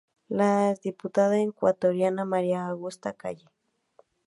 [0.29, 3.45] La diputada ecuatoriana María Augusta Calle.